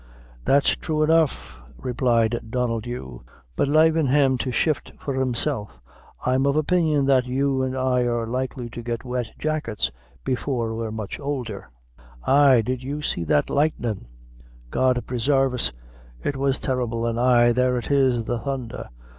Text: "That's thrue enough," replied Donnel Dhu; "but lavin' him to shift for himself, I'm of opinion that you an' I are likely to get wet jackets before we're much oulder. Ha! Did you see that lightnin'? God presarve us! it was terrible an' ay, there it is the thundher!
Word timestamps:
"That's 0.45 0.73
thrue 0.73 1.03
enough," 1.03 1.59
replied 1.77 2.39
Donnel 2.49 2.81
Dhu; 2.81 3.21
"but 3.55 3.67
lavin' 3.67 4.07
him 4.07 4.35
to 4.39 4.49
shift 4.51 4.93
for 4.99 5.13
himself, 5.13 5.79
I'm 6.25 6.47
of 6.47 6.55
opinion 6.55 7.05
that 7.05 7.27
you 7.27 7.63
an' 7.63 7.75
I 7.75 8.05
are 8.05 8.25
likely 8.25 8.67
to 8.71 8.81
get 8.81 9.05
wet 9.05 9.29
jackets 9.37 9.91
before 10.23 10.73
we're 10.73 10.89
much 10.89 11.19
oulder. 11.19 11.69
Ha! 12.21 12.61
Did 12.65 12.81
you 12.81 13.03
see 13.03 13.23
that 13.25 13.51
lightnin'? 13.51 14.07
God 14.71 15.05
presarve 15.05 15.53
us! 15.53 15.71
it 16.23 16.35
was 16.35 16.57
terrible 16.59 17.05
an' 17.07 17.19
ay, 17.19 17.51
there 17.51 17.77
it 17.77 17.91
is 17.91 18.23
the 18.23 18.39
thundher! 18.39 18.89